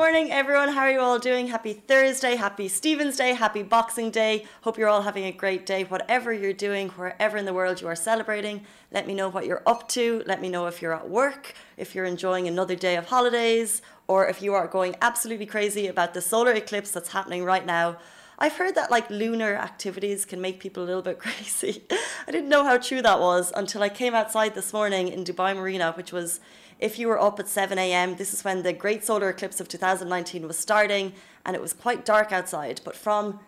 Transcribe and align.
morning, 0.00 0.32
everyone. 0.32 0.70
How 0.70 0.80
are 0.80 0.90
you 0.90 1.00
all 1.00 1.18
doing? 1.18 1.48
Happy 1.48 1.74
Thursday, 1.74 2.34
happy 2.34 2.68
Stephen's 2.68 3.18
Day, 3.18 3.34
happy 3.34 3.62
Boxing 3.62 4.10
Day. 4.10 4.46
Hope 4.62 4.78
you're 4.78 4.88
all 4.88 5.02
having 5.02 5.24
a 5.24 5.30
great 5.30 5.66
day, 5.66 5.84
whatever 5.84 6.32
you're 6.32 6.54
doing, 6.54 6.88
wherever 6.88 7.36
in 7.36 7.44
the 7.44 7.52
world 7.52 7.82
you 7.82 7.86
are 7.86 7.94
celebrating. 7.94 8.64
Let 8.90 9.06
me 9.06 9.12
know 9.12 9.28
what 9.28 9.44
you're 9.44 9.62
up 9.66 9.90
to. 9.90 10.22
Let 10.24 10.40
me 10.40 10.48
know 10.48 10.66
if 10.68 10.80
you're 10.80 10.94
at 10.94 11.10
work, 11.10 11.52
if 11.76 11.94
you're 11.94 12.06
enjoying 12.06 12.48
another 12.48 12.76
day 12.76 12.96
of 12.96 13.08
holidays, 13.08 13.82
or 14.08 14.26
if 14.26 14.40
you 14.40 14.54
are 14.54 14.66
going 14.66 14.96
absolutely 15.02 15.44
crazy 15.44 15.86
about 15.86 16.14
the 16.14 16.22
solar 16.22 16.52
eclipse 16.52 16.92
that's 16.92 17.10
happening 17.10 17.44
right 17.44 17.66
now. 17.66 17.98
I've 18.42 18.56
heard 18.56 18.74
that 18.76 18.90
like 18.90 19.10
lunar 19.10 19.54
activities 19.54 20.24
can 20.24 20.40
make 20.40 20.60
people 20.60 20.82
a 20.82 20.86
little 20.86 21.02
bit 21.02 21.18
crazy. 21.24 21.84
I 22.26 22.30
didn't 22.30 22.48
know 22.48 22.64
how 22.64 22.78
true 22.78 23.02
that 23.02 23.20
was 23.20 23.52
until 23.54 23.82
I 23.82 23.90
came 23.90 24.14
outside 24.14 24.54
this 24.54 24.72
morning 24.72 25.08
in 25.08 25.24
Dubai 25.24 25.54
Marina, 25.54 25.92
which 25.92 26.10
was 26.10 26.40
if 26.78 26.98
you 26.98 27.08
were 27.08 27.20
up 27.20 27.38
at 27.38 27.48
7 27.48 27.78
a.m., 27.78 28.16
this 28.16 28.32
is 28.32 28.42
when 28.42 28.62
the 28.62 28.72
great 28.72 29.04
solar 29.04 29.28
eclipse 29.28 29.60
of 29.60 29.68
2019 29.68 30.48
was 30.48 30.58
starting, 30.58 31.12
and 31.44 31.54
it 31.54 31.60
was 31.60 31.74
quite 31.74 32.06
dark 32.06 32.32
outside. 32.32 32.80
But 32.82 32.96
from 32.96 33.40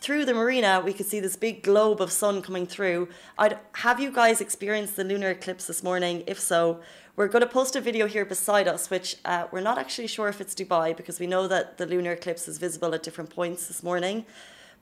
through 0.00 0.24
the 0.24 0.34
marina, 0.34 0.80
we 0.84 0.92
could 0.92 1.06
see 1.06 1.20
this 1.20 1.36
big 1.36 1.62
globe 1.62 2.00
of 2.00 2.12
sun 2.12 2.40
coming 2.40 2.66
through. 2.66 3.08
I'd 3.36 3.58
have 3.72 4.00
you 4.00 4.12
guys 4.12 4.40
experienced 4.40 4.96
the 4.96 5.04
lunar 5.04 5.30
eclipse 5.30 5.66
this 5.66 5.82
morning? 5.82 6.22
If 6.26 6.38
so, 6.38 6.80
we're 7.16 7.28
going 7.28 7.42
to 7.42 7.48
post 7.48 7.74
a 7.74 7.80
video 7.80 8.06
here 8.06 8.24
beside 8.24 8.68
us, 8.68 8.90
which 8.90 9.16
uh, 9.24 9.46
we're 9.50 9.60
not 9.60 9.76
actually 9.76 10.06
sure 10.06 10.28
if 10.28 10.40
it's 10.40 10.54
Dubai 10.54 10.96
because 10.96 11.18
we 11.18 11.26
know 11.26 11.48
that 11.48 11.78
the 11.78 11.86
lunar 11.86 12.12
eclipse 12.12 12.46
is 12.46 12.58
visible 12.58 12.94
at 12.94 13.02
different 13.02 13.30
points 13.30 13.66
this 13.66 13.82
morning. 13.82 14.24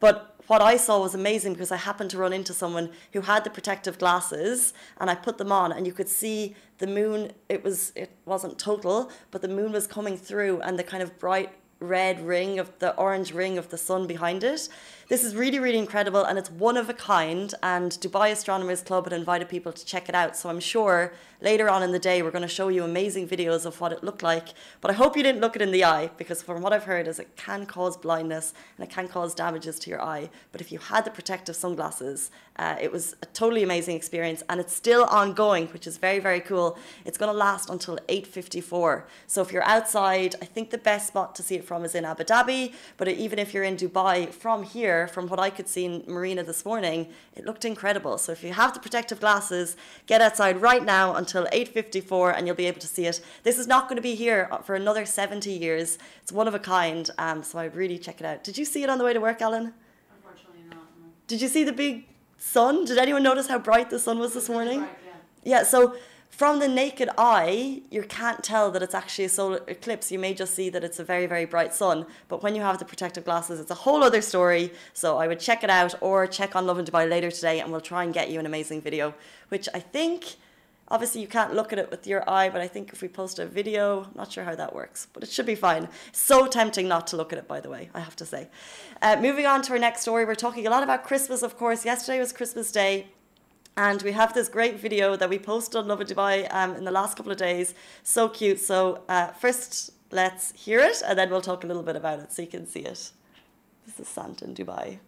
But 0.00 0.34
what 0.46 0.60
I 0.60 0.76
saw 0.76 1.00
was 1.00 1.14
amazing 1.14 1.54
because 1.54 1.72
I 1.72 1.76
happened 1.76 2.10
to 2.10 2.18
run 2.18 2.34
into 2.34 2.52
someone 2.52 2.90
who 3.14 3.22
had 3.22 3.44
the 3.44 3.50
protective 3.50 3.98
glasses 3.98 4.74
and 5.00 5.08
I 5.08 5.14
put 5.14 5.38
them 5.38 5.50
on 5.50 5.72
and 5.72 5.86
you 5.86 5.94
could 5.94 6.08
see 6.08 6.54
the 6.78 6.86
moon 6.86 7.32
it 7.48 7.64
was 7.64 7.92
it 7.96 8.10
wasn't 8.26 8.58
total 8.58 9.10
but 9.30 9.40
the 9.40 9.48
moon 9.48 9.72
was 9.72 9.86
coming 9.86 10.18
through 10.18 10.60
and 10.60 10.78
the 10.78 10.84
kind 10.84 11.02
of 11.02 11.18
bright 11.18 11.54
red 11.80 12.20
ring 12.20 12.58
of 12.58 12.78
the 12.78 12.94
orange 12.96 13.32
ring 13.32 13.58
of 13.58 13.68
the 13.68 13.78
sun 13.78 14.06
behind 14.06 14.42
it. 14.44 14.68
This 15.08 15.22
is 15.22 15.36
really, 15.36 15.60
really 15.60 15.78
incredible 15.78 16.24
and 16.24 16.36
it's 16.36 16.50
one 16.50 16.76
of 16.76 16.90
a 16.90 16.92
kind. 16.92 17.54
And 17.62 17.92
Dubai 17.92 18.32
Astronomers 18.32 18.82
Club 18.82 19.04
had 19.04 19.12
invited 19.12 19.48
people 19.48 19.70
to 19.72 19.86
check 19.86 20.08
it 20.08 20.16
out. 20.16 20.36
So 20.36 20.48
I'm 20.48 20.58
sure 20.58 21.12
later 21.40 21.68
on 21.68 21.84
in 21.84 21.92
the 21.92 21.98
day 22.00 22.22
we're 22.22 22.32
going 22.32 22.42
to 22.42 22.48
show 22.48 22.68
you 22.68 22.82
amazing 22.82 23.28
videos 23.28 23.66
of 23.66 23.80
what 23.80 23.92
it 23.92 24.02
looked 24.02 24.24
like. 24.24 24.48
But 24.80 24.90
I 24.90 24.94
hope 24.94 25.16
you 25.16 25.22
didn't 25.22 25.40
look 25.40 25.54
it 25.54 25.62
in 25.62 25.70
the 25.70 25.84
eye 25.84 26.10
because 26.16 26.42
from 26.42 26.60
what 26.60 26.72
I've 26.72 26.84
heard 26.84 27.06
is 27.06 27.20
it 27.20 27.36
can 27.36 27.66
cause 27.66 27.96
blindness 27.96 28.52
and 28.76 28.88
it 28.88 28.92
can 28.92 29.06
cause 29.06 29.32
damages 29.32 29.78
to 29.80 29.90
your 29.90 30.02
eye. 30.02 30.28
But 30.50 30.60
if 30.60 30.72
you 30.72 30.80
had 30.80 31.04
the 31.04 31.12
protective 31.12 31.54
sunglasses, 31.54 32.32
uh, 32.56 32.74
it 32.80 32.90
was 32.90 33.14
a 33.22 33.26
totally 33.26 33.62
amazing 33.62 33.94
experience 33.94 34.42
and 34.48 34.58
it's 34.58 34.74
still 34.74 35.04
ongoing, 35.04 35.68
which 35.68 35.86
is 35.86 35.98
very, 35.98 36.18
very 36.18 36.40
cool. 36.40 36.78
It's 37.04 37.18
going 37.18 37.30
to 37.30 37.38
last 37.38 37.70
until 37.70 37.96
8.54. 38.08 39.04
So 39.28 39.40
if 39.40 39.52
you're 39.52 39.68
outside, 39.76 40.34
I 40.42 40.46
think 40.46 40.70
the 40.70 40.78
best 40.78 41.06
spot 41.06 41.36
to 41.36 41.44
see 41.44 41.54
it 41.54 41.64
from 41.64 41.84
is 41.84 41.94
in 41.94 42.04
Abu 42.04 42.24
Dhabi. 42.24 42.74
But 42.96 43.06
even 43.06 43.38
if 43.38 43.54
you're 43.54 43.62
in 43.62 43.76
Dubai, 43.76 44.32
from 44.32 44.64
here, 44.64 44.95
from 45.12 45.28
what 45.28 45.38
I 45.38 45.50
could 45.50 45.68
see 45.68 45.84
in 45.84 46.04
Marina 46.06 46.42
this 46.42 46.64
morning, 46.64 47.08
it 47.34 47.44
looked 47.44 47.64
incredible. 47.64 48.18
So 48.18 48.32
if 48.32 48.42
you 48.42 48.52
have 48.52 48.74
the 48.74 48.80
protective 48.80 49.20
glasses, 49.20 49.76
get 50.06 50.20
outside 50.20 50.60
right 50.62 50.84
now 50.84 51.14
until 51.14 51.46
8.54 51.46 52.36
and 52.36 52.46
you'll 52.46 52.56
be 52.56 52.66
able 52.66 52.80
to 52.80 52.86
see 52.86 53.06
it. 53.06 53.20
This 53.42 53.58
is 53.58 53.66
not 53.66 53.88
going 53.88 53.96
to 53.96 54.02
be 54.02 54.14
here 54.14 54.48
for 54.64 54.74
another 54.74 55.04
70 55.04 55.50
years. 55.50 55.98
It's 56.22 56.32
one 56.32 56.48
of 56.48 56.54
a 56.54 56.58
kind. 56.58 57.10
Um, 57.18 57.42
so 57.42 57.58
I'd 57.58 57.74
really 57.74 57.98
check 57.98 58.20
it 58.20 58.26
out. 58.26 58.44
Did 58.44 58.56
you 58.56 58.64
see 58.64 58.82
it 58.82 58.90
on 58.90 58.98
the 58.98 59.04
way 59.04 59.12
to 59.12 59.20
work, 59.20 59.42
Ellen? 59.42 59.74
Unfortunately 60.16 60.62
not. 60.70 60.78
No. 61.00 61.08
Did 61.26 61.40
you 61.42 61.48
see 61.48 61.64
the 61.64 61.72
big 61.72 62.06
sun? 62.38 62.84
Did 62.84 62.98
anyone 62.98 63.22
notice 63.22 63.48
how 63.48 63.58
bright 63.58 63.90
the 63.90 63.98
sun 63.98 64.18
was 64.18 64.34
this 64.34 64.48
morning? 64.48 64.80
Right, 64.80 64.98
yeah. 65.44 65.58
Yeah, 65.58 65.62
so 65.62 65.96
from 66.36 66.58
the 66.58 66.68
naked 66.68 67.08
eye, 67.16 67.80
you 67.90 68.02
can't 68.02 68.44
tell 68.44 68.70
that 68.70 68.82
it's 68.82 68.94
actually 68.94 69.24
a 69.24 69.28
solar 69.30 69.62
eclipse. 69.68 70.12
You 70.12 70.18
may 70.18 70.34
just 70.34 70.54
see 70.54 70.68
that 70.68 70.84
it's 70.84 70.98
a 70.98 71.04
very, 71.04 71.24
very 71.24 71.46
bright 71.46 71.72
sun. 71.72 72.04
But 72.28 72.42
when 72.42 72.54
you 72.54 72.60
have 72.60 72.78
the 72.78 72.84
protective 72.84 73.24
glasses, 73.24 73.58
it's 73.58 73.70
a 73.70 73.74
whole 73.86 74.04
other 74.04 74.20
story. 74.20 74.70
So 74.92 75.16
I 75.16 75.28
would 75.28 75.40
check 75.40 75.64
it 75.64 75.70
out 75.70 75.94
or 76.02 76.26
check 76.26 76.54
on 76.54 76.66
Lovin 76.66 76.84
Dubai 76.84 77.08
later 77.08 77.30
today 77.30 77.60
and 77.60 77.72
we'll 77.72 77.80
try 77.80 78.04
and 78.04 78.12
get 78.12 78.30
you 78.30 78.38
an 78.38 78.44
amazing 78.44 78.82
video, 78.82 79.14
which 79.48 79.66
I 79.72 79.80
think, 79.80 80.36
obviously, 80.88 81.22
you 81.22 81.26
can't 81.26 81.54
look 81.54 81.72
at 81.72 81.78
it 81.78 81.90
with 81.90 82.06
your 82.06 82.22
eye, 82.28 82.50
but 82.50 82.60
I 82.60 82.68
think 82.68 82.92
if 82.92 83.00
we 83.00 83.08
post 83.08 83.38
a 83.38 83.46
video, 83.46 84.02
I'm 84.02 84.10
not 84.14 84.30
sure 84.30 84.44
how 84.44 84.54
that 84.56 84.74
works, 84.74 85.06
but 85.14 85.22
it 85.22 85.30
should 85.30 85.46
be 85.46 85.54
fine. 85.54 85.88
So 86.12 86.46
tempting 86.46 86.86
not 86.86 87.06
to 87.06 87.16
look 87.16 87.32
at 87.32 87.38
it, 87.38 87.48
by 87.48 87.60
the 87.60 87.70
way, 87.70 87.88
I 87.94 88.00
have 88.00 88.16
to 88.16 88.26
say. 88.26 88.48
Uh, 89.00 89.16
moving 89.18 89.46
on 89.46 89.62
to 89.62 89.72
our 89.72 89.78
next 89.78 90.02
story, 90.02 90.26
we're 90.26 90.34
talking 90.34 90.66
a 90.66 90.70
lot 90.70 90.82
about 90.82 91.02
Christmas, 91.02 91.42
of 91.42 91.56
course. 91.56 91.86
Yesterday 91.86 92.18
was 92.18 92.34
Christmas 92.34 92.70
Day. 92.70 93.06
And 93.78 94.00
we 94.02 94.12
have 94.12 94.32
this 94.32 94.48
great 94.48 94.80
video 94.80 95.16
that 95.16 95.28
we 95.28 95.38
posted 95.38 95.76
on 95.76 95.86
Lovin 95.86 96.06
Dubai 96.06 96.48
um, 96.50 96.76
in 96.76 96.84
the 96.84 96.90
last 96.90 97.16
couple 97.16 97.30
of 97.30 97.36
days. 97.36 97.74
So 98.02 98.28
cute. 98.28 98.58
So 98.58 99.02
uh, 99.08 99.28
first, 99.28 99.90
let's 100.10 100.52
hear 100.52 100.80
it, 100.80 101.02
and 101.06 101.18
then 101.18 101.28
we'll 101.28 101.42
talk 101.42 101.62
a 101.62 101.66
little 101.66 101.82
bit 101.82 101.94
about 101.94 102.20
it 102.20 102.32
so 102.32 102.40
you 102.40 102.48
can 102.48 102.66
see 102.66 102.80
it. 102.80 103.12
This 103.84 104.00
is 104.00 104.08
Santa 104.08 104.46
in 104.46 104.54
Dubai. 104.54 104.98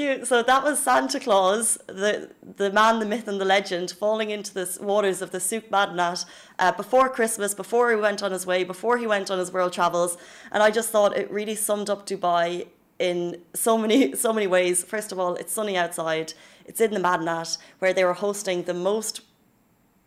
Cute. 0.00 0.26
So 0.26 0.42
that 0.42 0.64
was 0.64 0.78
Santa 0.78 1.20
Claus, 1.20 1.76
the 1.86 2.30
the 2.56 2.72
man, 2.72 3.00
the 3.00 3.04
myth, 3.04 3.28
and 3.28 3.38
the 3.38 3.44
legend, 3.44 3.90
falling 3.90 4.30
into 4.30 4.54
the 4.54 4.66
waters 4.80 5.20
of 5.20 5.30
the 5.30 5.40
Souk 5.40 5.68
Madinat 5.68 6.24
uh, 6.58 6.72
before 6.72 7.10
Christmas, 7.10 7.52
before 7.52 7.90
he 7.90 7.96
went 7.96 8.22
on 8.22 8.32
his 8.32 8.46
way, 8.46 8.64
before 8.64 8.96
he 8.96 9.06
went 9.06 9.30
on 9.30 9.38
his 9.38 9.52
world 9.52 9.74
travels. 9.74 10.16
And 10.52 10.62
I 10.62 10.70
just 10.70 10.88
thought 10.88 11.18
it 11.18 11.30
really 11.30 11.54
summed 11.54 11.90
up 11.90 12.06
Dubai 12.06 12.68
in 12.98 13.42
so 13.52 13.76
many 13.76 14.16
so 14.16 14.32
many 14.32 14.46
ways. 14.46 14.82
First 14.82 15.12
of 15.12 15.18
all, 15.18 15.34
it's 15.34 15.52
sunny 15.52 15.76
outside. 15.76 16.32
It's 16.64 16.80
in 16.80 16.94
the 16.94 17.00
Madinat 17.00 17.58
where 17.80 17.92
they 17.92 18.04
were 18.04 18.14
hosting 18.14 18.62
the 18.62 18.72
most 18.72 19.20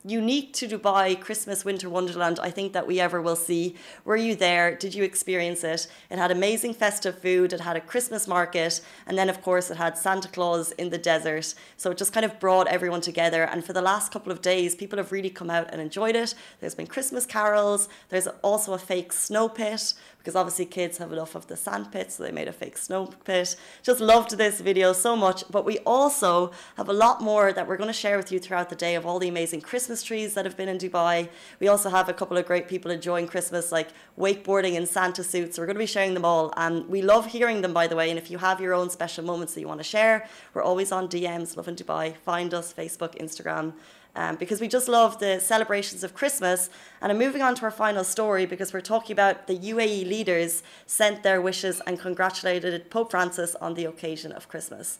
unique 0.05 0.51
to 0.53 0.67
Dubai 0.67 1.19
Christmas 1.19 1.63
Winter 1.63 1.89
Wonderland 1.89 2.39
I 2.41 2.49
think 2.49 2.73
that 2.73 2.85
we 2.85 2.99
ever 2.99 3.21
will 3.21 3.37
see. 3.37 3.75
Were 4.03 4.17
you 4.17 4.35
there? 4.35 4.75
Did 4.75 4.93
you 4.93 5.03
experience 5.03 5.63
it? 5.63 5.87
It 6.09 6.17
had 6.17 6.29
amazing 6.29 6.73
festive 6.73 7.19
food, 7.19 7.53
it 7.53 7.61
had 7.61 7.77
a 7.77 7.81
Christmas 7.81 8.27
market, 8.27 8.81
and 9.07 9.17
then 9.17 9.29
of 9.29 9.41
course 9.41 9.71
it 9.71 9.77
had 9.77 9.97
Santa 9.97 10.27
Claus 10.27 10.71
in 10.73 10.89
the 10.89 10.97
desert. 10.97 11.55
So 11.77 11.91
it 11.91 11.97
just 11.97 12.11
kind 12.11 12.25
of 12.25 12.39
brought 12.39 12.67
everyone 12.67 13.01
together 13.01 13.43
and 13.43 13.63
for 13.63 13.71
the 13.71 13.81
last 13.81 14.11
couple 14.11 14.31
of 14.31 14.41
days 14.41 14.75
people 14.75 14.97
have 14.97 15.11
really 15.11 15.29
come 15.29 15.49
out 15.49 15.69
and 15.71 15.79
enjoyed 15.79 16.15
it. 16.15 16.35
There's 16.59 16.75
been 16.75 16.87
Christmas 16.87 17.25
carols, 17.25 17.87
there's 18.09 18.27
also 18.41 18.73
a 18.73 18.79
fake 18.79 19.13
snow 19.13 19.47
pit 19.47 19.93
because 20.17 20.35
obviously 20.37 20.65
kids 20.65 20.97
have 20.99 21.11
enough 21.11 21.35
of 21.35 21.47
the 21.47 21.57
sand 21.57 21.91
pit 21.91 22.09
so 22.11 22.23
they 22.23 22.31
made 22.31 22.47
a 22.47 22.53
fake 22.53 22.77
snow 22.77 23.07
pit. 23.25 23.57
Just 23.83 23.99
loved 23.99 24.37
this 24.37 24.61
video 24.61 24.93
so 24.93 25.17
much, 25.17 25.43
but 25.51 25.65
we 25.65 25.79
also 25.79 26.51
have 26.77 26.87
a 26.87 26.93
lot 26.93 27.21
more 27.21 27.51
that 27.51 27.67
we're 27.67 27.75
going 27.75 27.87
to 27.87 27.93
share 27.93 28.15
with 28.15 28.31
you 28.31 28.39
throughout 28.39 28.69
the 28.69 28.75
day 28.75 28.95
of 28.95 29.05
all 29.05 29.19
the 29.19 29.27
amazing 29.27 29.59
Christmas 29.59 29.92
Christmas 29.93 30.07
trees 30.07 30.33
that 30.33 30.43
have 30.43 30.57
been 30.57 30.69
in 30.69 30.79
Dubai. 30.79 31.29
We 31.59 31.67
also 31.67 31.87
have 31.87 32.09
a 32.09 32.13
couple 32.13 32.35
of 32.35 32.47
great 32.47 32.67
people 32.67 32.89
enjoying 32.89 33.27
Christmas, 33.27 33.71
like 33.71 33.89
wakeboarding 34.17 34.73
in 34.73 34.87
Santa 34.87 35.23
suits. 35.23 35.59
We're 35.59 35.67
going 35.67 35.75
to 35.75 35.85
be 35.87 35.93
sharing 35.97 36.15
them 36.15 36.25
all. 36.25 36.51
And 36.57 36.89
we 36.89 37.03
love 37.03 37.27
hearing 37.27 37.61
them, 37.61 37.73
by 37.73 37.85
the 37.85 37.95
way. 37.95 38.09
And 38.09 38.17
if 38.17 38.31
you 38.31 38.39
have 38.39 38.59
your 38.59 38.73
own 38.73 38.89
special 38.89 39.23
moments 39.23 39.53
that 39.53 39.61
you 39.61 39.67
want 39.67 39.81
to 39.81 39.83
share, 39.83 40.27
we're 40.55 40.63
always 40.63 40.91
on 40.91 41.07
DMs, 41.07 41.55
Lovin 41.55 41.75
Dubai. 41.75 42.17
Find 42.17 42.55
us, 42.55 42.73
Facebook, 42.73 43.13
Instagram. 43.21 43.73
Um, 44.15 44.35
because 44.37 44.59
we 44.59 44.67
just 44.67 44.87
love 44.87 45.19
the 45.19 45.39
celebrations 45.39 46.03
of 46.03 46.15
Christmas. 46.15 46.71
And 46.99 47.11
I'm 47.11 47.19
moving 47.19 47.43
on 47.43 47.53
to 47.53 47.65
our 47.65 47.71
final 47.85 48.03
story 48.03 48.47
because 48.47 48.73
we're 48.73 48.89
talking 48.95 49.13
about 49.13 49.45
the 49.45 49.59
UAE 49.59 50.09
leaders 50.09 50.63
sent 50.87 51.21
their 51.21 51.39
wishes 51.39 51.83
and 51.85 51.99
congratulated 51.99 52.89
Pope 52.89 53.11
Francis 53.11 53.53
on 53.61 53.75
the 53.75 53.85
occasion 53.85 54.31
of 54.31 54.49
Christmas. 54.49 54.97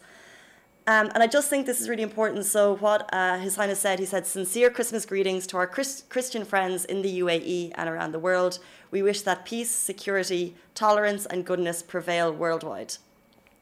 Um, 0.86 1.10
and 1.14 1.22
I 1.22 1.26
just 1.26 1.48
think 1.48 1.64
this 1.64 1.80
is 1.80 1.88
really 1.88 2.02
important. 2.02 2.44
So, 2.44 2.76
what 2.76 3.08
uh, 3.12 3.38
His 3.38 3.56
Highness 3.56 3.80
said, 3.80 3.98
he 3.98 4.04
said, 4.04 4.26
sincere 4.26 4.68
Christmas 4.68 5.06
greetings 5.06 5.46
to 5.46 5.56
our 5.56 5.66
Christ- 5.66 6.10
Christian 6.10 6.44
friends 6.44 6.84
in 6.84 7.00
the 7.00 7.20
UAE 7.20 7.72
and 7.76 7.88
around 7.88 8.12
the 8.12 8.18
world. 8.18 8.58
We 8.90 9.02
wish 9.02 9.22
that 9.22 9.46
peace, 9.46 9.70
security, 9.70 10.56
tolerance, 10.74 11.24
and 11.24 11.46
goodness 11.46 11.82
prevail 11.82 12.30
worldwide. 12.32 12.96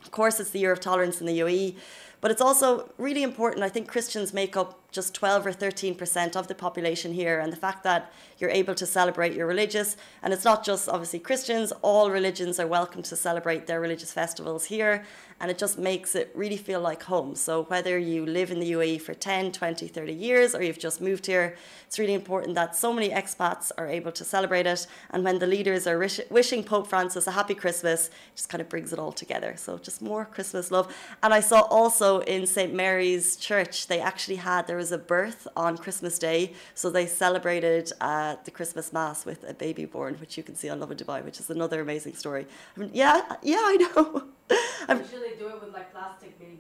Of 0.03 0.11
course, 0.11 0.41
it's 0.41 0.51
the 0.51 0.59
year 0.59 0.73
of 0.73 0.81
tolerance 0.81 1.21
in 1.21 1.27
the 1.29 1.39
UAE, 1.39 1.77
but 2.21 2.33
it's 2.33 2.41
also 2.41 2.91
really 2.99 3.23
important. 3.23 3.63
I 3.63 3.69
think 3.69 3.87
Christians 3.87 4.35
make 4.35 4.57
up 4.57 4.82
just 4.93 5.15
12 5.15 5.47
or 5.47 5.53
13% 5.53 6.37
of 6.37 6.47
the 6.47 6.55
population 6.55 7.15
here. 7.15 7.41
And 7.41 7.51
the 7.51 7.57
fact 7.57 7.83
that 7.83 8.13
you're 8.39 8.51
able 8.51 8.75
to 8.75 8.87
celebrate 8.87 9.33
your 9.33 9.47
religious, 9.47 9.97
and 10.23 10.33
it's 10.35 10.45
not 10.45 10.65
just 10.65 10.89
obviously 10.89 11.19
Christians, 11.19 11.73
all 11.81 12.11
religions 12.11 12.61
are 12.61 12.67
welcome 12.67 13.03
to 13.03 13.17
celebrate 13.17 13.67
their 13.67 13.81
religious 13.81 14.13
festivals 14.13 14.67
here. 14.67 15.05
And 15.41 15.51
it 15.51 15.59
just 15.59 15.77
makes 15.77 16.15
it 16.15 16.31
really 16.35 16.57
feel 16.57 16.81
like 16.81 17.03
home. 17.03 17.35
So 17.35 17.65
whether 17.65 17.99
you 17.99 18.25
live 18.25 18.53
in 18.53 18.61
the 18.61 18.73
UAE 18.73 19.01
for 19.01 19.15
10, 19.15 19.51
20, 19.51 19.89
30 19.89 20.13
years, 20.13 20.55
or 20.55 20.63
you've 20.63 20.79
just 20.79 21.01
moved 21.01 21.27
here, 21.27 21.57
it's 21.87 21.99
really 21.99 22.15
important 22.15 22.55
that 22.55 22.77
so 22.77 22.93
many 22.93 23.09
expats 23.09 23.73
are 23.77 23.89
able 23.89 24.13
to 24.13 24.25
celebrate 24.25 24.67
it. 24.67 24.87
And 25.11 25.25
when 25.25 25.41
the 25.41 25.47
leaders 25.47 25.87
are 25.87 25.99
wish- 25.99 26.21
wishing 26.31 26.63
Pope 26.63 26.87
Francis 26.87 27.27
a 27.27 27.33
happy 27.33 27.55
Christmas, 27.55 28.07
it 28.09 28.37
just 28.37 28.51
kind 28.51 28.61
of 28.61 28.69
brings 28.69 28.93
it 28.93 28.99
all 29.01 29.11
together. 29.11 29.55
So 29.57 29.79
just 29.79 30.01
more 30.01 30.25
Christmas 30.25 30.71
love. 30.71 30.95
And 31.23 31.35
I 31.35 31.41
saw 31.41 31.63
also 31.63 32.21
in 32.21 32.47
St. 32.47 32.73
Mary's 32.73 33.35
Church, 33.37 33.89
they 33.89 34.01
actually 34.01 34.37
had, 34.37 34.67
there 34.67 34.82
was 34.83 34.91
a 34.91 34.99
birth 34.99 35.47
on 35.57 35.79
Christmas 35.79 36.19
Day, 36.19 36.41
so 36.75 36.91
they 36.91 37.07
celebrated 37.07 37.85
uh, 38.01 38.35
the 38.47 38.51
Christmas 38.51 38.93
Mass 38.93 39.25
with 39.25 39.41
a 39.49 39.55
baby 39.55 39.85
born, 39.85 40.13
which 40.23 40.37
you 40.37 40.43
can 40.43 40.57
see 40.61 40.69
on 40.73 40.81
Lovin 40.81 40.99
Dubai, 41.03 41.19
which 41.25 41.39
is 41.43 41.49
another 41.51 41.79
amazing 41.87 42.15
story. 42.23 42.45
I 42.75 42.81
mean, 42.81 42.91
yeah, 42.93 43.17
yeah, 43.53 43.65
I 43.73 43.77
know. 43.83 44.05
Usually 45.05 45.23
they 45.29 45.37
do 45.43 45.47
it 45.55 45.59
with 45.63 45.73
like 45.79 45.89
plastic 45.93 46.33
babies. 46.41 46.59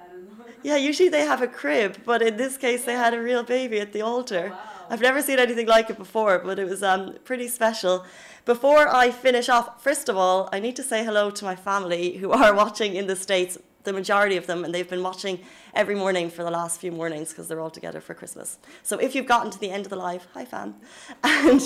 I 0.00 0.04
don't 0.08 0.22
know. 0.38 0.44
Yeah, 0.62 0.76
usually 0.76 1.08
they 1.16 1.24
have 1.32 1.42
a 1.42 1.50
crib, 1.60 1.92
but 2.10 2.22
in 2.22 2.36
this 2.36 2.56
case, 2.56 2.84
they 2.84 2.96
had 3.04 3.12
a 3.12 3.20
real 3.30 3.42
baby 3.42 3.80
at 3.80 3.92
the 3.92 4.02
altar. 4.02 4.44
Wow. 4.50 4.58
I've 4.90 5.04
never 5.08 5.20
seen 5.20 5.40
anything 5.40 5.66
like 5.66 5.90
it 5.90 5.98
before, 5.98 6.38
but 6.38 6.60
it 6.60 6.68
was 6.74 6.82
um, 6.84 7.16
pretty 7.24 7.48
special. 7.48 8.06
Before 8.44 8.84
I 9.02 9.10
finish 9.10 9.48
off, 9.48 9.82
first 9.82 10.08
of 10.08 10.16
all, 10.16 10.48
I 10.52 10.60
need 10.60 10.76
to 10.76 10.84
say 10.84 11.04
hello 11.04 11.24
to 11.38 11.44
my 11.44 11.56
family 11.56 12.04
who 12.20 12.30
are 12.30 12.54
watching 12.62 12.94
in 12.94 13.08
the 13.08 13.16
States, 13.16 13.58
the 13.88 13.92
majority 13.92 14.36
of 14.36 14.46
them, 14.46 14.64
and 14.64 14.72
they've 14.74 14.88
been 14.88 15.02
watching 15.02 15.40
every 15.74 15.94
morning 15.94 16.30
for 16.30 16.42
the 16.44 16.50
last 16.50 16.80
few 16.80 16.92
mornings 16.92 17.30
because 17.30 17.48
they're 17.48 17.60
all 17.60 17.70
together 17.70 18.00
for 18.00 18.14
Christmas. 18.14 18.58
So 18.82 18.98
if 18.98 19.14
you've 19.14 19.26
gotten 19.26 19.50
to 19.50 19.58
the 19.58 19.70
end 19.70 19.84
of 19.86 19.90
the 19.90 19.96
live, 19.96 20.26
hi 20.34 20.44
fam. 20.44 20.76
And 21.24 21.62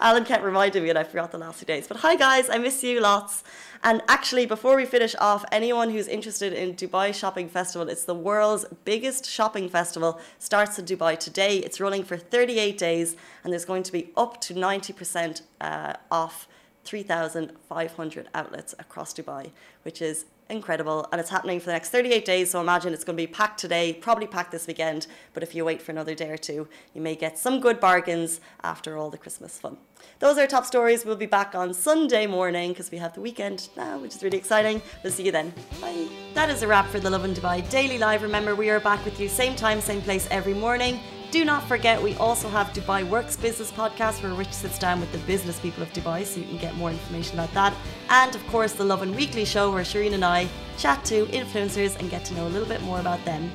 Alan 0.00 0.24
kept 0.24 0.42
reminding 0.42 0.82
me, 0.82 0.88
and 0.88 0.98
I 0.98 1.04
forgot 1.04 1.30
the 1.30 1.38
last 1.38 1.58
few 1.58 1.66
days. 1.66 1.86
But 1.86 1.98
hi 1.98 2.16
guys, 2.16 2.48
I 2.48 2.58
miss 2.58 2.82
you 2.82 3.00
lots. 3.00 3.44
And 3.84 4.02
actually, 4.08 4.46
before 4.46 4.76
we 4.76 4.84
finish 4.84 5.14
off, 5.20 5.44
anyone 5.52 5.90
who's 5.90 6.08
interested 6.08 6.52
in 6.52 6.74
Dubai 6.74 7.14
Shopping 7.14 7.48
Festival, 7.48 7.88
it's 7.88 8.04
the 8.04 8.14
world's 8.14 8.64
biggest 8.84 9.30
shopping 9.36 9.68
festival, 9.68 10.20
starts 10.38 10.78
in 10.78 10.84
Dubai 10.84 11.18
today. 11.18 11.58
It's 11.58 11.78
running 11.80 12.02
for 12.02 12.16
38 12.16 12.78
days, 12.78 13.14
and 13.44 13.52
there's 13.52 13.64
going 13.64 13.84
to 13.84 13.92
be 13.92 14.10
up 14.16 14.40
to 14.42 14.54
90% 14.54 15.42
uh, 15.60 15.92
off 16.10 16.48
3,500 16.84 18.28
outlets 18.34 18.74
across 18.78 19.12
Dubai, 19.12 19.50
which 19.82 20.00
is 20.00 20.24
incredible. 20.48 21.06
And 21.12 21.20
it's 21.20 21.30
happening 21.30 21.60
for 21.60 21.66
the 21.66 21.72
next 21.72 21.90
38 21.90 22.24
days. 22.24 22.50
So 22.50 22.60
imagine 22.60 22.92
it's 22.92 23.04
going 23.04 23.16
to 23.16 23.22
be 23.22 23.26
packed 23.26 23.60
today, 23.60 23.92
probably 23.92 24.26
packed 24.26 24.52
this 24.52 24.66
weekend. 24.66 25.06
But 25.34 25.42
if 25.42 25.54
you 25.54 25.64
wait 25.64 25.82
for 25.82 25.92
another 25.92 26.14
day 26.14 26.30
or 26.30 26.36
two, 26.36 26.68
you 26.94 27.00
may 27.00 27.14
get 27.14 27.38
some 27.38 27.60
good 27.60 27.80
bargains 27.80 28.40
after 28.62 28.96
all 28.96 29.10
the 29.10 29.18
Christmas 29.18 29.58
fun. 29.58 29.76
Those 30.20 30.38
are 30.38 30.46
top 30.46 30.64
stories. 30.64 31.04
We'll 31.04 31.16
be 31.16 31.26
back 31.26 31.54
on 31.54 31.74
Sunday 31.74 32.26
morning 32.26 32.70
because 32.70 32.90
we 32.90 32.98
have 32.98 33.14
the 33.14 33.20
weekend 33.20 33.68
now, 33.76 33.98
which 33.98 34.14
is 34.14 34.22
really 34.22 34.38
exciting. 34.38 34.80
We'll 35.02 35.12
see 35.12 35.24
you 35.24 35.32
then. 35.32 35.52
Bye. 35.80 36.08
That 36.34 36.50
is 36.50 36.62
a 36.62 36.68
wrap 36.68 36.86
for 36.86 37.00
the 37.00 37.10
Lovin 37.10 37.34
Dubai 37.34 37.68
Daily 37.70 37.98
Live. 37.98 38.22
Remember, 38.22 38.54
we 38.54 38.70
are 38.70 38.80
back 38.80 39.04
with 39.04 39.20
you 39.20 39.28
same 39.28 39.56
time, 39.56 39.80
same 39.80 40.02
place 40.02 40.26
every 40.30 40.54
morning. 40.54 41.00
Do 41.30 41.44
not 41.44 41.68
forget, 41.68 42.02
we 42.02 42.14
also 42.14 42.48
have 42.48 42.68
Dubai 42.68 43.06
Works 43.06 43.36
Business 43.36 43.70
Podcast 43.70 44.22
where 44.22 44.32
Rich 44.32 44.52
sits 44.52 44.78
down 44.78 44.98
with 44.98 45.12
the 45.12 45.18
business 45.18 45.60
people 45.60 45.82
of 45.82 45.92
Dubai 45.92 46.24
so 46.24 46.40
you 46.40 46.46
can 46.46 46.56
get 46.56 46.74
more 46.76 46.90
information 46.90 47.38
about 47.38 47.52
that. 47.52 47.74
And 48.08 48.34
of 48.34 48.46
course, 48.46 48.72
the 48.72 48.84
Lovin 48.84 49.14
Weekly 49.14 49.44
show 49.44 49.70
where 49.70 49.84
Shireen 49.84 50.14
and 50.14 50.24
I 50.24 50.48
chat 50.78 51.04
to 51.06 51.26
influencers 51.26 51.98
and 51.98 52.08
get 52.08 52.24
to 52.26 52.34
know 52.34 52.46
a 52.46 52.48
little 52.48 52.68
bit 52.68 52.80
more 52.82 53.00
about 53.00 53.22
them. 53.26 53.52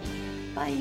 Bye. 0.53 0.79